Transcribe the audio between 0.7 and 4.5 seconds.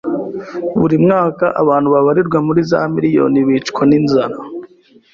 Buri mwaka abantu babarirwa muri za miriyoni bicwa n'inzara.